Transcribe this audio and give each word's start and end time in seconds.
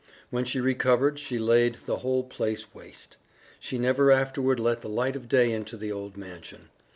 When 0.31 0.45
she 0.45 0.59
recovered 0.59 1.19
she 1.19 1.37
laid 1.37 1.75
the 1.85 1.97
whole 1.97 2.23
place 2.23 2.73
waste. 2.73 3.17
She 3.59 3.77
never 3.77 4.09
afterward 4.11 4.59
let 4.59 4.81
the 4.81 4.89
light 4.89 5.15
of 5.15 5.29
day 5.29 5.53
into 5.53 5.77
the 5.77 5.91
old 5.91 6.17
mansion. 6.17 6.69